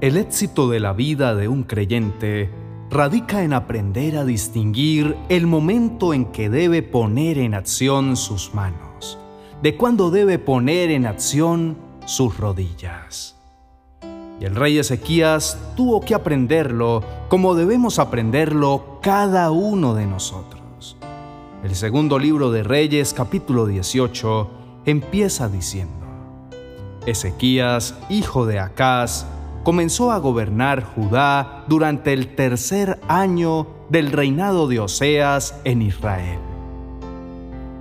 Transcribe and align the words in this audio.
El 0.00 0.16
éxito 0.16 0.68
de 0.68 0.78
la 0.78 0.92
vida 0.92 1.34
de 1.34 1.48
un 1.48 1.64
creyente 1.64 2.50
radica 2.88 3.42
en 3.42 3.52
aprender 3.52 4.16
a 4.16 4.24
distinguir 4.24 5.16
el 5.28 5.48
momento 5.48 6.14
en 6.14 6.26
que 6.26 6.48
debe 6.48 6.84
poner 6.84 7.36
en 7.36 7.52
acción 7.52 8.16
sus 8.16 8.54
manos, 8.54 9.18
de 9.60 9.76
cuándo 9.76 10.12
debe 10.12 10.38
poner 10.38 10.92
en 10.92 11.04
acción 11.04 11.76
sus 12.06 12.38
rodillas. 12.38 13.34
Y 14.40 14.44
el 14.44 14.54
rey 14.54 14.78
Ezequías 14.78 15.58
tuvo 15.74 16.00
que 16.00 16.14
aprenderlo 16.14 17.02
como 17.28 17.56
debemos 17.56 17.98
aprenderlo 17.98 19.00
cada 19.02 19.50
uno 19.50 19.94
de 19.94 20.06
nosotros. 20.06 20.96
El 21.64 21.74
segundo 21.74 22.20
libro 22.20 22.52
de 22.52 22.62
Reyes 22.62 23.12
capítulo 23.12 23.66
18 23.66 24.50
empieza 24.86 25.48
diciendo, 25.48 26.06
Ezequías, 27.04 27.96
hijo 28.08 28.46
de 28.46 28.60
Acaz, 28.60 29.26
comenzó 29.68 30.12
a 30.12 30.18
gobernar 30.18 30.82
Judá 30.82 31.66
durante 31.68 32.14
el 32.14 32.34
tercer 32.34 32.98
año 33.06 33.66
del 33.90 34.12
reinado 34.12 34.66
de 34.66 34.80
Oseas 34.80 35.60
en 35.64 35.82
Israel. 35.82 36.38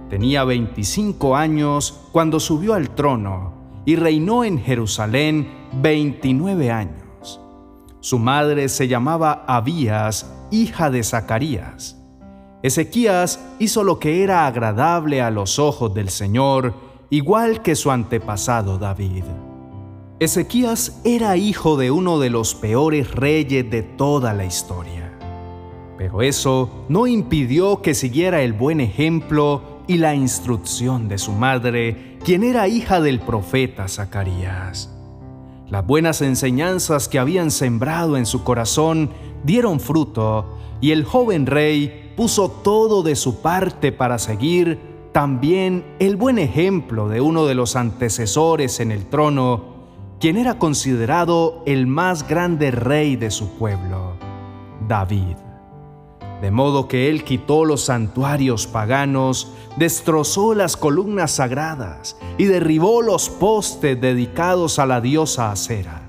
Tenía 0.10 0.44
25 0.44 1.38
años 1.38 1.98
cuando 2.12 2.42
subió 2.42 2.74
al 2.74 2.90
trono 2.90 3.54
y 3.86 3.96
reinó 3.96 4.44
en 4.44 4.60
Jerusalén 4.62 5.48
29 5.82 6.72
años. 6.72 7.40
Su 8.02 8.20
madre 8.20 8.68
se 8.68 8.90
llamaba 8.90 9.46
Abías, 9.48 10.30
hija 10.52 10.90
de 10.90 11.06
Zacarías. 11.06 11.98
Ezequías 12.64 13.40
hizo 13.60 13.86
lo 13.86 13.98
que 13.98 14.24
era 14.24 14.46
agradable 14.46 15.22
a 15.22 15.32
los 15.32 15.58
ojos 15.58 15.94
del 15.94 16.10
Señor, 16.10 16.74
igual 17.10 17.62
que 17.62 17.78
su 17.78 17.92
antepasado 17.92 18.78
David. 18.78 19.24
Ezequías 20.20 21.00
era 21.04 21.38
hijo 21.38 21.78
de 21.78 21.92
uno 21.92 22.18
de 22.18 22.32
los 22.32 22.56
peores 22.56 23.12
reyes 23.12 23.70
de 23.70 23.84
toda 23.84 24.34
la 24.34 24.46
historia. 24.46 25.16
Pero 25.96 26.24
eso 26.24 26.86
no 26.90 27.06
impidió 27.06 27.84
que 27.84 27.94
siguiera 27.94 28.42
el 28.42 28.54
buen 28.54 28.82
ejemplo 28.82 29.62
y 29.86 29.98
la 29.98 30.16
instrucción 30.16 31.08
de 31.08 31.20
su 31.20 31.34
madre, 31.34 32.18
quien 32.26 32.44
era 32.44 32.68
hija 32.68 33.00
del 33.00 33.20
profeta 33.20 33.88
Zacarías. 33.88 34.92
Las 35.70 35.86
buenas 35.86 36.24
enseñanzas 36.24 37.08
que 37.08 37.20
habían 37.20 37.52
sembrado 37.52 38.18
en 38.18 38.26
su 38.26 38.44
corazón 38.44 39.12
dieron 39.44 39.80
fruto 39.80 40.58
y 40.82 40.92
el 40.92 41.06
joven 41.06 41.46
rey 41.46 42.14
puso 42.18 42.50
todo 42.50 43.04
de 43.04 43.16
su 43.16 43.44
parte 43.44 43.92
para 43.92 44.18
seguir 44.18 44.80
también 45.12 45.86
el 46.00 46.16
buen 46.16 46.40
ejemplo 46.40 47.08
de 47.08 47.22
uno 47.22 47.46
de 47.46 47.54
los 47.54 47.76
antecesores 47.76 48.80
en 48.80 48.92
el 48.92 49.06
trono 49.06 49.77
quien 50.20 50.38
era 50.38 50.58
considerado 50.58 51.62
el 51.66 51.86
más 51.86 52.28
grande 52.28 52.72
rey 52.72 53.16
de 53.16 53.30
su 53.30 53.50
pueblo, 53.58 54.18
David. 54.88 55.36
De 56.42 56.50
modo 56.50 56.88
que 56.88 57.10
él 57.10 57.24
quitó 57.24 57.66
los 57.66 57.86
santuarios 57.86 58.68
paganos, 58.68 59.52
destrozó 59.76 60.56
las 60.56 60.76
columnas 60.76 61.32
sagradas 61.32 62.18
y 62.38 62.46
derribó 62.46 63.02
los 63.02 63.30
postes 63.30 64.00
dedicados 64.00 64.80
a 64.80 64.86
la 64.86 65.02
diosa 65.02 65.52
Acera. 65.52 66.04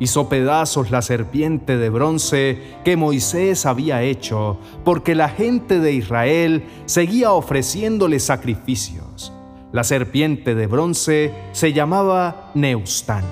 Hizo 0.00 0.28
pedazos 0.28 0.92
la 0.92 1.02
serpiente 1.02 1.76
de 1.76 1.90
bronce 1.90 2.76
que 2.84 2.96
Moisés 2.96 3.66
había 3.66 4.02
hecho, 4.02 4.58
porque 4.84 5.16
la 5.16 5.28
gente 5.28 5.80
de 5.80 5.92
Israel 5.92 6.64
seguía 6.86 7.32
ofreciéndole 7.32 8.20
sacrificios 8.20 9.32
la 9.72 9.84
serpiente 9.84 10.54
de 10.54 10.66
bronce 10.66 11.32
se 11.52 11.72
llamaba 11.72 12.50
Neustán. 12.54 13.24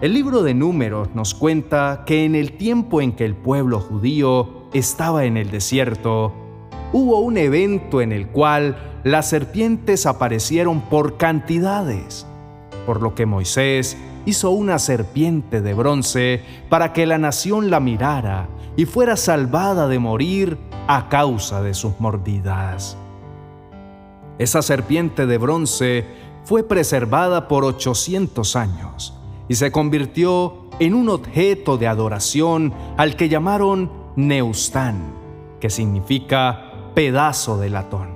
El 0.00 0.14
libro 0.14 0.44
de 0.44 0.54
números 0.54 1.08
nos 1.14 1.34
cuenta 1.34 2.04
que 2.06 2.24
en 2.24 2.36
el 2.36 2.52
tiempo 2.52 3.00
en 3.00 3.12
que 3.12 3.24
el 3.24 3.34
pueblo 3.34 3.80
judío 3.80 4.68
estaba 4.72 5.24
en 5.24 5.36
el 5.36 5.50
desierto, 5.50 6.32
hubo 6.92 7.18
un 7.18 7.36
evento 7.36 8.00
en 8.00 8.12
el 8.12 8.28
cual 8.28 9.00
las 9.02 9.28
serpientes 9.28 10.06
aparecieron 10.06 10.82
por 10.82 11.16
cantidades, 11.16 12.26
por 12.86 13.02
lo 13.02 13.16
que 13.16 13.26
Moisés 13.26 13.96
hizo 14.24 14.50
una 14.50 14.78
serpiente 14.78 15.62
de 15.62 15.74
bronce 15.74 16.42
para 16.68 16.92
que 16.92 17.06
la 17.06 17.18
nación 17.18 17.70
la 17.70 17.80
mirara 17.80 18.48
y 18.76 18.84
fuera 18.84 19.16
salvada 19.16 19.88
de 19.88 19.98
morir 19.98 20.58
a 20.86 21.08
causa 21.08 21.60
de 21.60 21.74
sus 21.74 21.98
mordidas. 21.98 22.96
Esa 24.38 24.62
serpiente 24.62 25.26
de 25.26 25.38
bronce 25.38 26.06
fue 26.44 26.62
preservada 26.62 27.48
por 27.48 27.64
800 27.64 28.56
años 28.56 29.14
y 29.48 29.56
se 29.56 29.72
convirtió 29.72 30.68
en 30.78 30.94
un 30.94 31.08
objeto 31.08 31.76
de 31.76 31.88
adoración 31.88 32.72
al 32.96 33.16
que 33.16 33.28
llamaron 33.28 33.90
Neustán, 34.16 35.12
que 35.60 35.70
significa 35.70 36.92
pedazo 36.94 37.58
de 37.58 37.70
latón. 37.70 38.08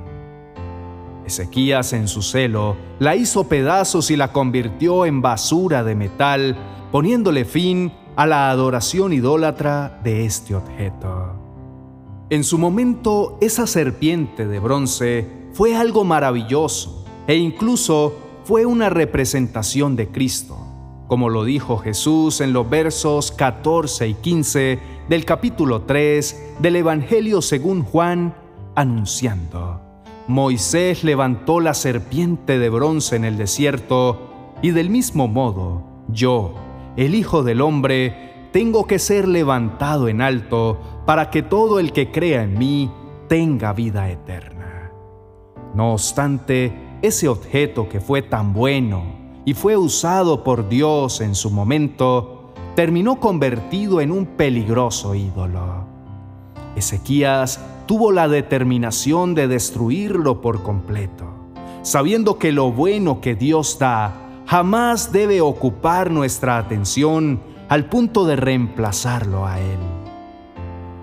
Ezequías 1.26 1.92
en 1.92 2.08
su 2.08 2.22
celo 2.22 2.76
la 2.98 3.16
hizo 3.16 3.44
pedazos 3.44 4.10
y 4.10 4.16
la 4.16 4.32
convirtió 4.32 5.06
en 5.06 5.22
basura 5.22 5.82
de 5.82 5.94
metal, 5.94 6.56
poniéndole 6.90 7.44
fin 7.44 7.92
a 8.16 8.26
la 8.26 8.50
adoración 8.50 9.12
idólatra 9.12 10.00
de 10.04 10.24
este 10.24 10.54
objeto. 10.54 11.41
En 12.32 12.44
su 12.44 12.56
momento, 12.56 13.36
esa 13.42 13.66
serpiente 13.66 14.46
de 14.46 14.58
bronce 14.58 15.28
fue 15.52 15.76
algo 15.76 16.02
maravilloso 16.02 17.04
e 17.26 17.36
incluso 17.36 18.14
fue 18.44 18.64
una 18.64 18.88
representación 18.88 19.96
de 19.96 20.08
Cristo, 20.08 20.56
como 21.08 21.28
lo 21.28 21.44
dijo 21.44 21.76
Jesús 21.76 22.40
en 22.40 22.54
los 22.54 22.70
versos 22.70 23.32
14 23.32 24.08
y 24.08 24.14
15 24.14 24.78
del 25.10 25.26
capítulo 25.26 25.82
3 25.82 26.54
del 26.60 26.76
Evangelio 26.76 27.42
según 27.42 27.82
Juan, 27.82 28.34
anunciando, 28.76 29.82
Moisés 30.26 31.04
levantó 31.04 31.60
la 31.60 31.74
serpiente 31.74 32.58
de 32.58 32.70
bronce 32.70 33.16
en 33.16 33.26
el 33.26 33.36
desierto, 33.36 34.54
y 34.62 34.70
del 34.70 34.88
mismo 34.88 35.28
modo, 35.28 35.82
yo, 36.08 36.54
el 36.96 37.14
Hijo 37.14 37.42
del 37.42 37.60
Hombre, 37.60 38.31
tengo 38.52 38.86
que 38.86 38.98
ser 38.98 39.26
levantado 39.26 40.08
en 40.08 40.20
alto 40.20 40.78
para 41.06 41.30
que 41.30 41.42
todo 41.42 41.80
el 41.80 41.92
que 41.92 42.12
crea 42.12 42.42
en 42.42 42.58
mí 42.58 42.90
tenga 43.28 43.72
vida 43.72 44.10
eterna. 44.10 44.92
No 45.74 45.94
obstante, 45.94 46.72
ese 47.00 47.28
objeto 47.28 47.88
que 47.88 48.00
fue 48.00 48.20
tan 48.20 48.52
bueno 48.52 49.02
y 49.46 49.54
fue 49.54 49.76
usado 49.76 50.44
por 50.44 50.68
Dios 50.68 51.20
en 51.22 51.34
su 51.34 51.50
momento, 51.50 52.52
terminó 52.76 53.18
convertido 53.18 54.00
en 54.00 54.12
un 54.12 54.26
peligroso 54.26 55.14
ídolo. 55.14 55.86
Ezequías 56.76 57.58
tuvo 57.86 58.12
la 58.12 58.28
determinación 58.28 59.34
de 59.34 59.48
destruirlo 59.48 60.40
por 60.40 60.62
completo, 60.62 61.24
sabiendo 61.82 62.38
que 62.38 62.52
lo 62.52 62.70
bueno 62.70 63.20
que 63.20 63.34
Dios 63.34 63.78
da 63.78 64.12
jamás 64.46 65.10
debe 65.10 65.40
ocupar 65.40 66.10
nuestra 66.10 66.58
atención 66.58 67.40
al 67.72 67.86
punto 67.86 68.26
de 68.26 68.36
reemplazarlo 68.36 69.46
a 69.46 69.58
Él. 69.58 69.78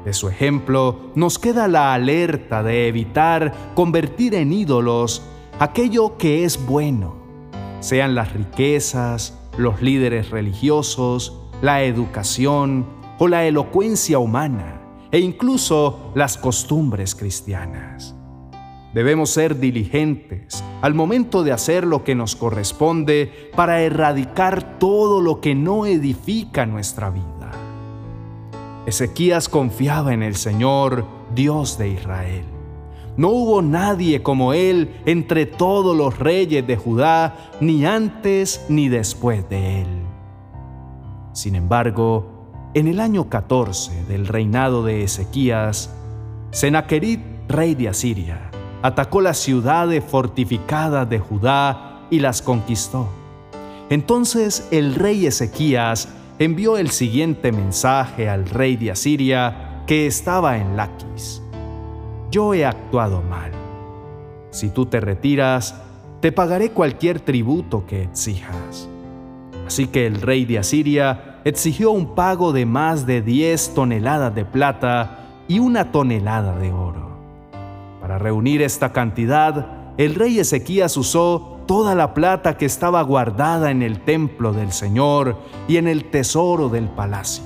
De 0.06 0.13
su 0.13 0.30
ejemplo 0.30 1.09
nos 1.16 1.40
queda 1.40 1.68
la 1.68 1.96
alerta 1.96 2.62
de 2.62 2.88
evitar 2.88 3.56
convertir 3.74 4.35
en 4.35 4.53
ídolos 4.53 5.24
aquello 5.57 6.16
que 6.18 6.46
es 6.46 6.63
bueno, 6.68 7.16
sean 7.80 8.13
las 8.13 8.34
riquezas, 8.34 9.35
los 9.57 9.81
líderes 9.81 10.30
religiosos, 10.30 11.41
la 11.63 11.81
educación 11.81 12.86
o 13.18 13.28
la 13.28 13.46
elocuencia 13.46 14.19
humana 14.19 14.80
e 15.12 15.18
incluso 15.18 16.12
las 16.13 16.38
costumbres 16.38 17.16
cristianas. 17.16 18.19
Debemos 18.94 19.30
ser 19.30 19.60
diligentes 19.60 20.64
al 20.82 20.96
momento 20.96 21.44
de 21.44 21.52
hacer 21.52 21.86
lo 21.86 22.04
que 22.04 22.16
nos 22.16 22.36
corresponde 22.36 23.52
para 23.56 23.81
erradicar 23.81 24.80
todo 24.80 25.22
lo 25.22 25.42
que 25.42 25.54
no 25.54 25.86
edifica 25.86 26.66
nuestra 26.66 27.12
vida. 27.12 27.52
Ezequías 28.88 29.50
confiaba 29.50 30.13
en 30.13 30.24
el 30.24 30.36
Señor, 30.36 31.06
Dios 31.36 31.78
de 31.78 31.90
Israel. 31.90 32.44
No 33.18 33.30
hubo 33.30 33.62
nadie 33.62 34.24
como 34.24 34.54
él 34.54 34.96
entre 35.06 35.46
todos 35.46 35.96
los 35.96 36.18
reyes 36.18 36.66
de 36.66 36.78
Judá, 36.78 37.52
ni 37.60 37.86
antes 37.86 38.66
ni 38.69 38.90
después 38.90 39.48
de 39.50 39.81
él. 39.81 39.88
Sin 41.34 41.54
embargo, 41.56 42.72
en 42.74 42.88
el 42.88 43.00
año 43.00 43.30
14 43.30 44.06
del 44.06 44.25
reinado 44.25 44.84
de 44.84 45.04
Ezequías, 45.04 45.94
Sennacherib, 46.52 47.19
rey 47.48 47.75
de 47.75 47.90
Asiria, 47.90 48.49
atacó 48.81 49.22
las 49.22 49.38
ciudades 49.38 50.04
fortificadas 50.04 51.10
de 51.10 51.20
Judá 51.20 52.02
y 52.10 52.20
las 52.20 52.42
conquistó. 52.42 53.08
Entonces 53.90 54.68
el 54.72 54.96
rey 54.96 55.26
Ezequías 55.26 56.10
envió 56.38 56.78
el 56.78 56.90
siguiente 56.90 57.52
mensaje 57.52 58.30
al 58.30 58.48
rey 58.48 58.78
de 58.78 58.92
Asiria 58.92 59.84
que 59.86 60.08
estaba 60.08 60.58
en 60.58 60.78
Laquis. 60.78 61.42
Yo 62.31 62.54
he 62.54 62.66
actuado 62.66 63.22
mal. 63.24 63.52
Si 64.52 64.70
tú 64.70 64.86
te 64.86 65.00
retiras, 65.00 65.75
te 66.22 66.32
pagaré 66.32 66.72
cualquier 66.72 67.20
tributo 67.20 67.86
que 67.86 68.04
exijas. 68.04 68.88
Así 69.66 69.88
que 69.88 70.06
el 70.06 70.22
rey 70.22 70.46
de 70.46 70.60
Asiria 70.60 71.40
exigió 71.44 71.92
un 71.92 72.16
pago 72.16 72.54
de 72.54 72.66
más 72.66 73.06
de 73.06 73.22
10 73.22 73.74
toneladas 73.74 74.34
de 74.34 74.46
plata 74.46 75.28
y 75.48 75.60
una 75.60 75.92
tonelada 75.92 76.58
de 76.58 76.72
oro. 76.72 77.09
Para 78.10 78.18
reunir 78.18 78.64
esta 78.64 78.92
cantidad, 78.92 79.94
el 80.00 80.16
rey 80.16 80.40
Ezequías 80.40 80.98
usó 80.98 81.60
toda 81.68 81.94
la 81.94 82.16
plata 82.16 82.58
que 82.58 82.66
estaba 82.66 83.04
guardada 83.04 83.70
en 83.70 83.84
el 83.84 84.02
templo 84.02 84.52
del 84.52 84.72
Señor 84.72 85.38
y 85.68 85.78
en 85.78 85.88
el 85.88 86.06
tesoro 86.06 86.70
del 86.70 86.86
palacio. 86.90 87.44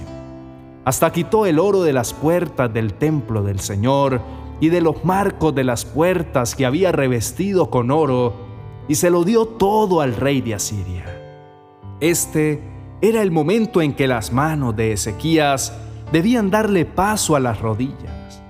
Hasta 0.85 1.11
quitó 1.11 1.45
el 1.45 1.59
oro 1.59 1.83
de 1.83 1.91
las 1.91 2.13
puertas 2.13 2.73
del 2.73 2.93
templo 2.93 3.43
del 3.43 3.59
Señor 3.59 4.21
y 4.61 4.69
de 4.69 4.79
los 4.79 5.03
marcos 5.03 5.53
de 5.53 5.65
las 5.65 5.83
puertas 5.83 6.55
que 6.55 6.65
había 6.65 6.93
revestido 6.93 7.69
con 7.69 7.91
oro, 7.91 8.33
y 8.87 8.95
se 8.95 9.09
lo 9.09 9.25
dio 9.25 9.45
todo 9.45 9.99
al 9.99 10.15
rey 10.15 10.39
de 10.39 10.53
Asiria. 10.53 11.03
Este 11.99 12.63
era 13.01 13.21
el 13.21 13.31
momento 13.31 13.81
en 13.81 13.93
que 13.93 14.07
las 14.07 14.31
manos 14.31 14.77
de 14.77 14.93
Ezequías 14.93 15.73
debían 16.13 16.49
darle 16.49 16.85
paso 16.85 17.35
a 17.35 17.41
las 17.41 17.59
rodillas. 17.59 18.42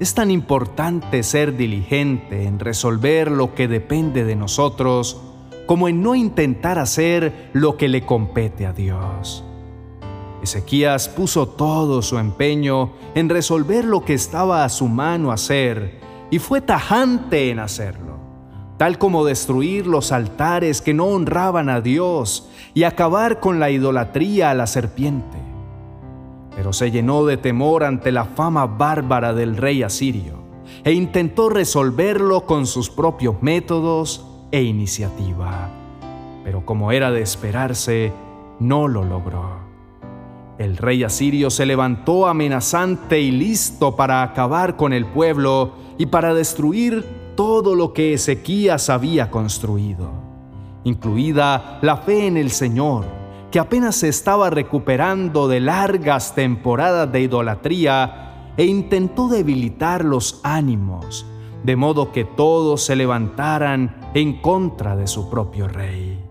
Es 0.00 0.14
tan 0.14 0.30
importante 0.30 1.24
ser 1.24 1.56
diligente 1.56 2.44
en 2.44 2.60
resolver 2.60 3.32
lo 3.32 3.56
que 3.56 3.66
depende 3.66 4.24
de 4.24 4.36
nosotros 4.36 5.20
como 5.66 5.88
en 5.88 6.02
no 6.02 6.14
intentar 6.14 6.78
hacer 6.78 7.50
lo 7.52 7.76
que 7.76 7.88
le 7.88 8.06
compete 8.06 8.64
a 8.64 8.72
Dios. 8.72 9.44
Ezequías 10.40 11.08
puso 11.08 11.48
todo 11.48 12.00
su 12.02 12.16
empeño 12.18 12.92
en 13.16 13.28
resolver 13.28 13.84
lo 13.84 14.04
que 14.04 14.14
estaba 14.14 14.64
a 14.64 14.68
su 14.68 14.86
mano 14.86 15.32
hacer 15.32 15.98
y 16.30 16.38
fue 16.38 16.60
tajante 16.60 17.50
en 17.50 17.58
hacerlo, 17.58 18.18
tal 18.76 18.98
como 18.98 19.24
destruir 19.24 19.88
los 19.88 20.12
altares 20.12 20.80
que 20.80 20.94
no 20.94 21.06
honraban 21.06 21.68
a 21.68 21.80
Dios 21.80 22.48
y 22.72 22.84
acabar 22.84 23.40
con 23.40 23.58
la 23.58 23.70
idolatría 23.70 24.50
a 24.50 24.54
la 24.54 24.68
serpiente. 24.68 25.47
Pero 26.58 26.72
se 26.72 26.90
llenó 26.90 27.24
de 27.24 27.36
temor 27.36 27.84
ante 27.84 28.10
la 28.10 28.24
fama 28.24 28.66
bárbara 28.66 29.32
del 29.32 29.56
rey 29.56 29.84
asirio 29.84 30.42
e 30.82 30.92
intentó 30.92 31.50
resolverlo 31.50 32.46
con 32.46 32.66
sus 32.66 32.90
propios 32.90 33.36
métodos 33.40 34.26
e 34.50 34.64
iniciativa. 34.64 35.70
Pero 36.42 36.66
como 36.66 36.90
era 36.90 37.12
de 37.12 37.22
esperarse, 37.22 38.12
no 38.58 38.88
lo 38.88 39.04
logró. 39.04 39.60
El 40.58 40.76
rey 40.78 41.04
asirio 41.04 41.48
se 41.50 41.64
levantó 41.64 42.26
amenazante 42.26 43.20
y 43.20 43.30
listo 43.30 43.94
para 43.94 44.24
acabar 44.24 44.74
con 44.74 44.92
el 44.92 45.06
pueblo 45.06 45.74
y 45.96 46.06
para 46.06 46.34
destruir 46.34 47.06
todo 47.36 47.76
lo 47.76 47.92
que 47.92 48.14
Ezequías 48.14 48.90
había 48.90 49.30
construido, 49.30 50.10
incluida 50.82 51.78
la 51.82 51.98
fe 51.98 52.26
en 52.26 52.36
el 52.36 52.50
Señor, 52.50 53.17
que 53.50 53.58
apenas 53.58 53.96
se 53.96 54.08
estaba 54.08 54.50
recuperando 54.50 55.48
de 55.48 55.60
largas 55.60 56.34
temporadas 56.34 57.10
de 57.10 57.22
idolatría 57.22 58.52
e 58.56 58.64
intentó 58.64 59.28
debilitar 59.28 60.04
los 60.04 60.40
ánimos, 60.42 61.26
de 61.62 61.76
modo 61.76 62.12
que 62.12 62.24
todos 62.24 62.84
se 62.84 62.96
levantaran 62.96 64.10
en 64.14 64.40
contra 64.40 64.96
de 64.96 65.06
su 65.06 65.30
propio 65.30 65.68
rey. 65.68 66.24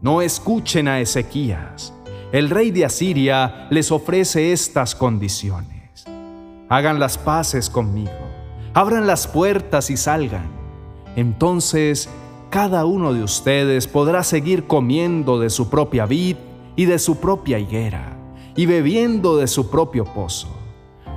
No 0.00 0.20
escuchen 0.20 0.88
a 0.88 1.00
Ezequías 1.00 1.94
el 2.32 2.48
rey 2.48 2.70
de 2.70 2.86
Asiria 2.86 3.66
les 3.68 3.92
ofrece 3.92 4.52
estas 4.52 4.94
condiciones. 4.94 6.06
Hagan 6.70 6.98
las 6.98 7.18
paces 7.18 7.68
conmigo, 7.68 8.10
abran 8.72 9.06
las 9.06 9.26
puertas 9.28 9.90
y 9.90 9.98
salgan. 9.98 10.50
Entonces 11.14 12.08
cada 12.52 12.84
uno 12.84 13.14
de 13.14 13.22
ustedes 13.22 13.88
podrá 13.88 14.22
seguir 14.22 14.66
comiendo 14.66 15.40
de 15.40 15.48
su 15.48 15.70
propia 15.70 16.04
vid 16.04 16.36
y 16.76 16.84
de 16.84 16.98
su 16.98 17.18
propia 17.18 17.58
higuera, 17.58 18.18
y 18.54 18.66
bebiendo 18.66 19.38
de 19.38 19.46
su 19.46 19.70
propio 19.70 20.04
pozo. 20.04 20.54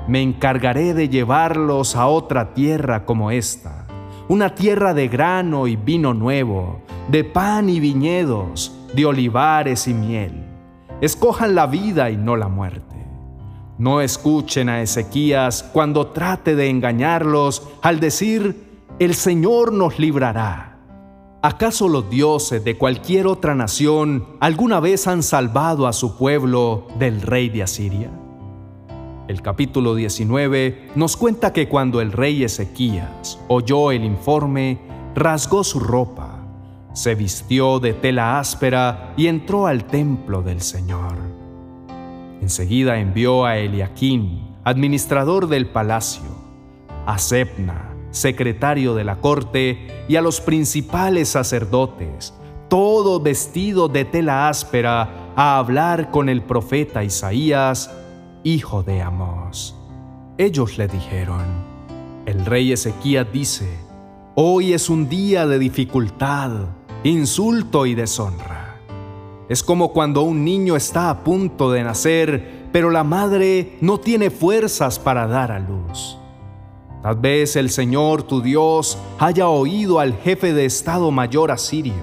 Me 0.07 0.21
encargaré 0.21 0.93
de 0.93 1.09
llevarlos 1.09 1.97
a 1.97 2.07
otra 2.07 2.53
tierra 2.53 3.03
como 3.03 3.31
esta, 3.31 3.85
una 4.29 4.55
tierra 4.55 4.93
de 4.93 5.09
grano 5.09 5.67
y 5.67 5.75
vino 5.75 6.13
nuevo, 6.13 6.79
de 7.09 7.25
pan 7.25 7.67
y 7.67 7.81
viñedos, 7.81 8.73
de 8.93 9.05
olivares 9.05 9.89
y 9.89 9.93
miel 9.93 10.45
Escojan 11.01 11.53
la 11.53 11.67
vida 11.67 12.11
y 12.11 12.15
no 12.15 12.37
la 12.37 12.47
muerte. 12.47 12.95
No 13.77 13.99
escuchen 13.99 14.69
a 14.69 14.81
Ezequías 14.81 15.63
cuando 15.63 16.07
trate 16.07 16.55
de 16.55 16.69
engañarlos 16.69 17.67
al 17.81 17.99
decir, 17.99 18.85
el 18.99 19.15
Señor 19.15 19.73
nos 19.73 19.99
librará. 19.99 20.74
¿Acaso 21.45 21.87
los 21.87 22.09
dioses 22.09 22.63
de 22.63 22.75
cualquier 22.75 23.27
otra 23.27 23.53
nación 23.53 24.25
alguna 24.39 24.79
vez 24.79 25.05
han 25.05 25.21
salvado 25.21 25.85
a 25.85 25.93
su 25.93 26.17
pueblo 26.17 26.87
del 26.97 27.21
rey 27.21 27.49
de 27.49 27.61
Asiria? 27.61 28.09
El 29.27 29.43
capítulo 29.43 29.93
19 29.93 30.89
nos 30.95 31.15
cuenta 31.15 31.53
que 31.53 31.69
cuando 31.69 32.01
el 32.01 32.13
rey 32.13 32.43
Ezequías 32.43 33.37
oyó 33.47 33.91
el 33.91 34.05
informe, 34.05 34.79
rasgó 35.13 35.63
su 35.63 35.79
ropa 35.79 36.41
se 36.93 37.13
vistió 37.13 37.79
de 37.79 37.93
tela 37.93 38.39
áspera 38.39 39.13
y 39.15 39.27
entró 39.27 39.67
al 39.67 39.85
templo 39.85 40.41
del 40.41 40.61
Señor. 40.61 41.13
Enseguida 42.41 42.97
envió 42.97 43.45
a 43.45 43.57
Eliaquín, 43.57 44.55
administrador 44.63 45.47
del 45.47 45.67
palacio, 45.67 46.23
a 47.05 47.19
Sepna, 47.19 47.94
secretario 48.15 48.95
de 48.95 49.03
la 49.03 49.17
corte, 49.17 50.05
y 50.07 50.15
a 50.15 50.21
los 50.21 50.41
principales 50.41 51.29
sacerdotes, 51.29 52.33
todo 52.69 53.19
vestido 53.19 53.87
de 53.87 54.05
tela 54.05 54.49
áspera, 54.49 55.31
a 55.35 55.57
hablar 55.57 56.11
con 56.11 56.29
el 56.29 56.41
profeta 56.41 57.03
Isaías, 57.03 57.91
hijo 58.43 58.83
de 58.83 59.01
Amós. 59.01 59.75
Ellos 60.37 60.77
le 60.77 60.87
dijeron, 60.87 61.43
el 62.25 62.45
rey 62.45 62.71
Ezequías 62.71 63.27
dice, 63.31 63.67
hoy 64.35 64.73
es 64.73 64.89
un 64.89 65.09
día 65.09 65.45
de 65.45 65.59
dificultad 65.59 66.51
insulto 67.03 67.85
y 67.85 67.93
deshonra. 67.93 68.81
Es 69.47 69.61
como 69.61 69.93
cuando 69.93 70.23
un 70.23 70.43
niño 70.43 70.75
está 70.75 71.11
a 71.11 71.23
punto 71.23 71.71
de 71.71 71.83
nacer, 71.83 72.67
pero 72.71 72.89
la 72.89 73.03
madre 73.03 73.77
no 73.79 73.99
tiene 73.99 74.31
fuerzas 74.31 74.97
para 74.97 75.27
dar 75.27 75.51
a 75.51 75.59
luz. 75.59 76.17
Tal 77.05 77.17
vez 77.17 77.55
el 77.55 77.69
Señor 77.69 78.23
tu 78.23 78.41
Dios 78.41 78.97
haya 79.19 79.47
oído 79.47 79.99
al 79.99 80.15
jefe 80.15 80.53
de 80.53 80.65
Estado 80.65 81.11
Mayor 81.11 81.51
asirio, 81.51 82.01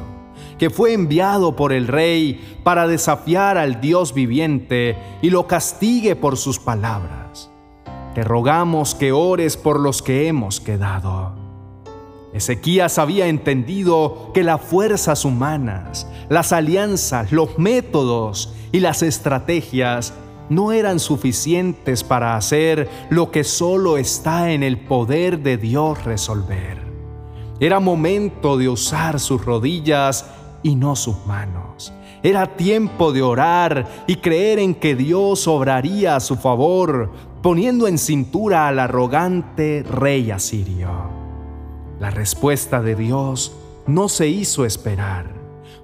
que 0.60 0.70
fue 0.70 0.92
enviado 0.92 1.56
por 1.56 1.72
el 1.72 1.88
rey 1.88 2.60
para 2.62 2.86
desafiar 2.86 3.58
al 3.58 3.80
Dios 3.80 4.14
viviente 4.14 4.96
y 5.20 5.30
lo 5.30 5.48
castigue 5.48 6.14
por 6.14 6.36
sus 6.36 6.60
palabras. 6.60 7.50
Te 8.14 8.22
rogamos 8.22 8.94
que 8.94 9.10
ores 9.10 9.56
por 9.56 9.80
los 9.80 10.02
que 10.02 10.28
hemos 10.28 10.60
quedado. 10.60 11.32
Ezequías 12.32 12.96
había 13.00 13.26
entendido 13.26 14.30
que 14.32 14.44
las 14.44 14.60
fuerzas 14.60 15.24
humanas, 15.24 16.06
las 16.28 16.52
alianzas, 16.52 17.32
los 17.32 17.58
métodos 17.58 18.54
y 18.70 18.78
las 18.78 19.02
estrategias 19.02 20.14
no 20.48 20.72
eran 20.72 20.98
suficientes 21.00 22.04
para 22.04 22.36
hacer 22.36 22.88
lo 23.10 23.30
que 23.30 23.44
solo 23.44 23.96
está 23.96 24.52
en 24.52 24.62
el 24.62 24.78
poder 24.78 25.40
de 25.40 25.56
Dios 25.56 26.04
resolver. 26.04 26.82
Era 27.60 27.80
momento 27.80 28.56
de 28.56 28.68
usar 28.68 29.20
sus 29.20 29.44
rodillas 29.44 30.26
y 30.62 30.74
no 30.74 30.96
sus 30.96 31.26
manos. 31.26 31.92
Era 32.22 32.56
tiempo 32.56 33.12
de 33.12 33.22
orar 33.22 34.04
y 34.06 34.16
creer 34.16 34.58
en 34.58 34.74
que 34.74 34.94
Dios 34.94 35.48
obraría 35.48 36.16
a 36.16 36.20
su 36.20 36.36
favor, 36.36 37.10
poniendo 37.42 37.88
en 37.88 37.98
cintura 37.98 38.68
al 38.68 38.78
arrogante 38.78 39.84
rey 39.88 40.30
asirio. 40.30 40.90
La 41.98 42.10
respuesta 42.10 42.80
de 42.80 42.94
Dios 42.94 43.52
no 43.86 44.08
se 44.08 44.28
hizo 44.28 44.64
esperar. 44.64 45.26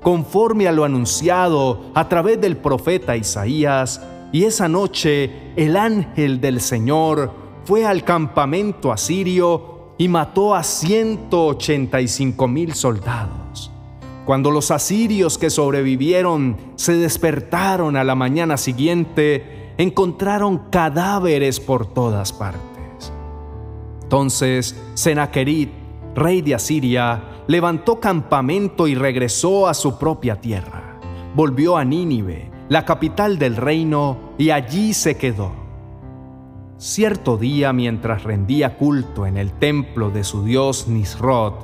Conforme 0.02 0.68
a 0.68 0.72
lo 0.72 0.84
anunciado 0.84 1.90
a 1.94 2.08
través 2.08 2.40
del 2.40 2.56
profeta 2.56 3.16
Isaías, 3.16 4.00
y 4.32 4.44
esa 4.44 4.68
noche 4.68 5.52
el 5.56 5.76
ángel 5.76 6.40
del 6.40 6.60
Señor 6.60 7.32
fue 7.64 7.84
al 7.84 8.04
campamento 8.04 8.92
asirio 8.92 9.94
y 9.98 10.08
mató 10.08 10.54
a 10.54 10.62
185 10.62 12.48
mil 12.48 12.74
soldados. 12.74 13.70
Cuando 14.24 14.50
los 14.50 14.70
asirios 14.70 15.38
que 15.38 15.50
sobrevivieron 15.50 16.56
se 16.76 16.94
despertaron 16.94 17.96
a 17.96 18.04
la 18.04 18.14
mañana 18.14 18.56
siguiente, 18.56 19.72
encontraron 19.78 20.70
cadáveres 20.70 21.60
por 21.60 21.86
todas 21.86 22.32
partes. 22.32 23.12
Entonces 24.02 24.78
Senaquerit 24.94 25.70
rey 26.18 26.42
de 26.42 26.54
Asiria, 26.54 27.22
levantó 27.46 28.00
campamento 28.00 28.86
y 28.86 28.94
regresó 28.94 29.68
a 29.68 29.74
su 29.74 29.98
propia 29.98 30.40
tierra. 30.40 30.98
Volvió 31.34 31.76
a 31.76 31.84
Nínive, 31.84 32.47
la 32.68 32.84
capital 32.84 33.38
del 33.38 33.56
reino, 33.56 34.34
y 34.38 34.50
allí 34.50 34.94
se 34.94 35.16
quedó. 35.16 35.52
Cierto 36.76 37.36
día, 37.36 37.72
mientras 37.72 38.22
rendía 38.22 38.76
culto 38.76 39.26
en 39.26 39.36
el 39.36 39.52
templo 39.52 40.10
de 40.10 40.22
su 40.22 40.44
dios 40.44 40.86
Nisrod, 40.86 41.54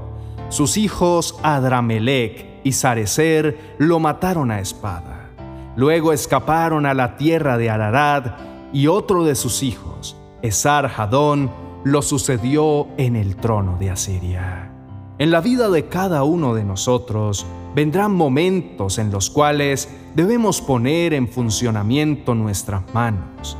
sus 0.48 0.76
hijos 0.76 1.38
Adramelech 1.42 2.60
y 2.64 2.72
Sarecer 2.72 3.76
lo 3.78 4.00
mataron 4.00 4.50
a 4.50 4.60
espada. 4.60 5.30
Luego 5.76 6.12
escaparon 6.12 6.86
a 6.86 6.94
la 6.94 7.16
tierra 7.16 7.58
de 7.58 7.70
Ararat 7.70 8.38
y 8.72 8.86
otro 8.86 9.24
de 9.24 9.34
sus 9.34 9.62
hijos, 9.62 10.16
Esar 10.42 10.90
Hadón, 10.96 11.50
lo 11.84 12.02
sucedió 12.02 12.88
en 12.96 13.14
el 13.14 13.36
trono 13.36 13.76
de 13.78 13.90
Asiria. 13.90 14.73
En 15.16 15.30
la 15.30 15.40
vida 15.40 15.70
de 15.70 15.86
cada 15.86 16.24
uno 16.24 16.54
de 16.54 16.64
nosotros 16.64 17.46
vendrán 17.76 18.12
momentos 18.12 18.98
en 18.98 19.12
los 19.12 19.30
cuales 19.30 19.88
debemos 20.16 20.60
poner 20.60 21.14
en 21.14 21.28
funcionamiento 21.28 22.34
nuestras 22.34 22.82
manos, 22.92 23.56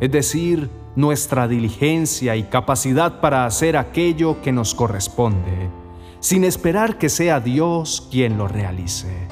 es 0.00 0.10
decir, 0.10 0.68
nuestra 0.96 1.46
diligencia 1.46 2.34
y 2.34 2.42
capacidad 2.42 3.20
para 3.20 3.46
hacer 3.46 3.76
aquello 3.76 4.42
que 4.42 4.50
nos 4.50 4.74
corresponde, 4.74 5.70
sin 6.18 6.42
esperar 6.42 6.98
que 6.98 7.08
sea 7.08 7.38
Dios 7.38 8.08
quien 8.10 8.36
lo 8.36 8.48
realice. 8.48 9.28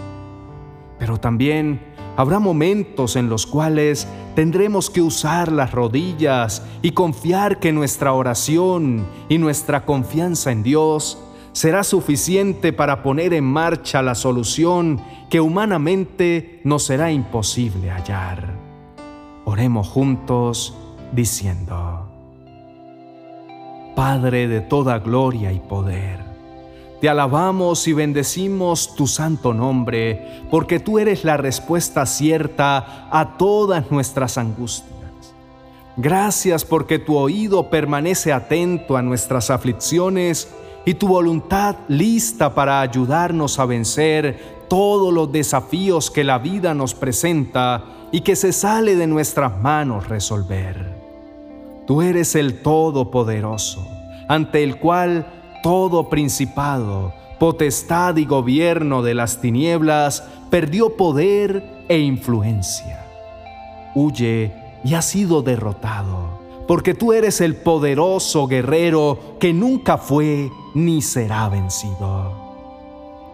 Pero 1.01 1.19
también 1.19 1.81
habrá 2.17 2.39
momentos 2.39 3.17
en 3.17 3.29
los 3.29 3.47
cuales 3.47 4.07
tendremos 4.37 4.91
que 4.91 5.03
usar 5.03 5.51
las 5.51 5.73
rodillas 5.73 6.63
y 6.83 6.93
confiar 6.93 7.59
que 7.59 7.73
nuestra 7.73 8.13
oración 8.13 9.05
y 9.29 9.39
nuestra 9.39 9.85
confianza 9.85 10.53
en 10.53 10.63
Dios 10.63 11.19
será 11.55 11.85
suficiente 11.85 12.73
para 12.73 13.03
poner 13.03 13.33
en 13.33 13.45
marcha 13.45 14.03
la 14.03 14.17
solución 14.17 15.01
que 15.31 15.41
humanamente 15.41 16.61
nos 16.65 16.83
será 16.83 17.13
imposible 17.13 17.91
hallar. 17.91 18.53
Oremos 19.45 19.89
juntos 19.89 20.77
diciendo, 21.13 22.11
Padre 23.95 24.49
de 24.49 24.63
toda 24.63 24.99
gloria 24.99 25.53
y 25.53 25.61
poder, 25.61 26.19
te 27.01 27.09
alabamos 27.09 27.87
y 27.87 27.93
bendecimos 27.93 28.97
tu 28.97 29.07
santo 29.07 29.55
nombre, 29.55 30.43
porque 30.51 30.81
tú 30.81 30.99
eres 30.99 31.23
la 31.23 31.37
respuesta 31.37 32.05
cierta 32.05 33.07
a 33.13 33.37
todas 33.39 33.93
nuestras 33.93 34.39
angustias. 34.39 34.91
Gracias 35.97 36.65
porque 36.65 36.99
tu 36.99 37.17
oído 37.17 37.71
permanece 37.71 38.33
atento 38.33 38.97
a 38.97 39.03
nuestras 39.03 39.51
aflicciones 39.51 40.49
y 40.85 40.95
tu 40.95 41.09
voluntad 41.09 41.77
lista 41.89 42.55
para 42.55 42.81
ayudarnos 42.81 43.59
a 43.59 43.65
vencer 43.65 44.65
todos 44.69 45.13
los 45.13 45.31
desafíos 45.33 46.11
que 46.11 46.25
la 46.25 46.39
vida 46.39 46.75
nos 46.75 46.95
presenta 46.95 47.85
y 48.13 48.21
que 48.21 48.37
se 48.37 48.53
sale 48.53 48.97
de 48.97 49.07
nuestras 49.07 49.61
manos 49.61 50.09
resolver. 50.09 50.95
Tú 51.87 52.03
eres 52.03 52.35
el 52.35 52.63
Todopoderoso, 52.63 53.87
ante 54.29 54.63
el 54.63 54.79
cual 54.79 55.27
todo 55.63 56.09
principado, 56.09 57.13
potestad 57.39 58.17
y 58.17 58.25
gobierno 58.25 59.03
de 59.03 59.15
las 59.15 59.41
tinieblas 59.41 60.25
perdió 60.51 60.97
poder 60.97 61.85
e 61.89 61.99
influencia. 61.99 63.05
Huye 63.95 64.53
y 64.85 64.95
ha 64.95 65.03
sido 65.03 65.43
derrotado 65.43 66.34
porque 66.67 66.95
tú 66.95 67.13
eres 67.13 67.41
el 67.41 67.57
poderoso 67.57 68.47
guerrero 68.47 69.37
que 69.39 69.53
nunca 69.53 69.99
fue 69.99 70.51
ni 70.75 71.03
será 71.03 71.49
vencido. 71.49 72.45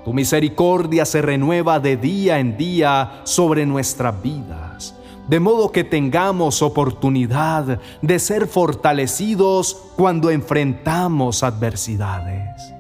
Tu 0.05 0.13
misericordia 0.13 1.05
se 1.05 1.23
renueva 1.23 1.79
de 1.79 1.97
día 1.97 2.39
en 2.39 2.57
día 2.57 3.21
sobre 3.25 3.67
nuestras 3.67 4.21
vidas, 4.23 4.95
de 5.29 5.39
modo 5.41 5.71
que 5.71 5.85
tengamos 5.85 6.63
oportunidad 6.63 7.79
de 8.01 8.19
ser 8.19 8.47
fortalecidos 8.47 9.77
cuando 9.97 10.31
enfrentamos 10.31 11.43
adversidades. 11.43 12.75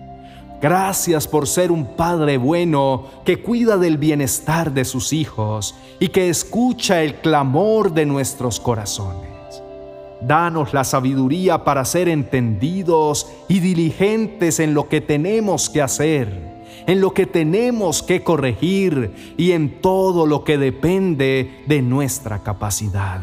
Gracias 0.60 1.26
por 1.26 1.46
ser 1.46 1.72
un 1.72 1.96
Padre 1.96 2.36
bueno 2.36 3.06
que 3.24 3.40
cuida 3.40 3.78
del 3.78 3.96
bienestar 3.96 4.72
de 4.72 4.84
sus 4.84 5.12
hijos 5.12 5.74
y 6.00 6.08
que 6.08 6.28
escucha 6.28 7.02
el 7.02 7.14
clamor 7.16 7.92
de 7.92 8.04
nuestros 8.04 8.60
corazones. 8.60 9.29
Danos 10.22 10.74
la 10.74 10.84
sabiduría 10.84 11.64
para 11.64 11.84
ser 11.84 12.08
entendidos 12.08 13.30
y 13.48 13.60
diligentes 13.60 14.60
en 14.60 14.74
lo 14.74 14.88
que 14.88 15.00
tenemos 15.00 15.70
que 15.70 15.80
hacer, 15.80 16.28
en 16.86 17.00
lo 17.00 17.14
que 17.14 17.26
tenemos 17.26 18.02
que 18.02 18.22
corregir 18.22 19.34
y 19.38 19.52
en 19.52 19.80
todo 19.80 20.26
lo 20.26 20.44
que 20.44 20.58
depende 20.58 21.62
de 21.66 21.80
nuestra 21.80 22.42
capacidad. 22.42 23.20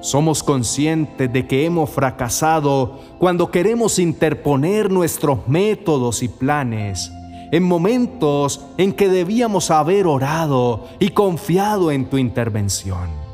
Somos 0.00 0.44
conscientes 0.44 1.32
de 1.32 1.48
que 1.48 1.64
hemos 1.64 1.90
fracasado 1.90 3.00
cuando 3.18 3.50
queremos 3.50 3.98
interponer 3.98 4.90
nuestros 4.90 5.48
métodos 5.48 6.22
y 6.22 6.28
planes 6.28 7.10
en 7.50 7.62
momentos 7.62 8.64
en 8.76 8.92
que 8.92 9.08
debíamos 9.08 9.70
haber 9.70 10.06
orado 10.06 10.86
y 10.98 11.10
confiado 11.10 11.90
en 11.90 12.08
tu 12.08 12.18
intervención. 12.18 13.25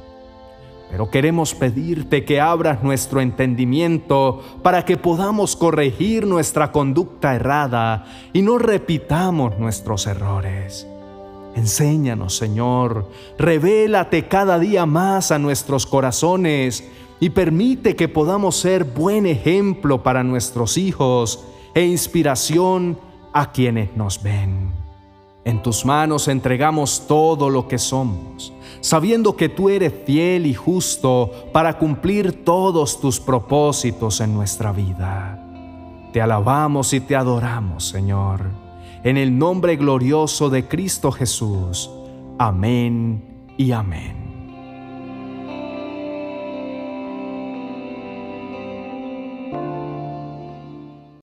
Pero 0.92 1.08
queremos 1.08 1.54
pedirte 1.54 2.26
que 2.26 2.38
abras 2.38 2.82
nuestro 2.82 3.22
entendimiento 3.22 4.42
para 4.62 4.84
que 4.84 4.98
podamos 4.98 5.56
corregir 5.56 6.26
nuestra 6.26 6.70
conducta 6.70 7.34
errada 7.34 8.04
y 8.34 8.42
no 8.42 8.58
repitamos 8.58 9.58
nuestros 9.58 10.06
errores. 10.06 10.86
Enséñanos, 11.54 12.36
Señor, 12.36 13.08
revélate 13.38 14.28
cada 14.28 14.58
día 14.58 14.84
más 14.84 15.32
a 15.32 15.38
nuestros 15.38 15.86
corazones 15.86 16.86
y 17.20 17.30
permite 17.30 17.96
que 17.96 18.08
podamos 18.08 18.56
ser 18.56 18.84
buen 18.84 19.24
ejemplo 19.24 20.02
para 20.02 20.22
nuestros 20.22 20.76
hijos 20.76 21.42
e 21.74 21.86
inspiración 21.86 22.98
a 23.32 23.50
quienes 23.50 23.96
nos 23.96 24.22
ven. 24.22 24.72
En 25.46 25.62
tus 25.62 25.86
manos 25.86 26.28
entregamos 26.28 27.06
todo 27.08 27.48
lo 27.48 27.66
que 27.66 27.78
somos, 27.78 28.52
sabiendo 28.82 29.36
que 29.36 29.48
tú 29.48 29.70
eres 29.70 29.94
fiel 30.04 30.44
y 30.44 30.52
justo 30.52 31.30
para 31.52 31.78
cumplir 31.78 32.44
todos 32.44 33.00
tus 33.00 33.18
propósitos 33.18 34.20
en 34.20 34.34
nuestra 34.34 34.72
vida. 34.72 35.38
Te 36.12 36.20
alabamos 36.20 36.92
y 36.92 37.00
te 37.00 37.16
adoramos, 37.16 37.88
Señor, 37.88 38.42
en 39.02 39.16
el 39.16 39.38
nombre 39.38 39.76
glorioso 39.76 40.50
de 40.50 40.68
Cristo 40.68 41.10
Jesús. 41.10 41.90
Amén 42.38 43.54
y 43.56 43.72
amén. 43.72 44.21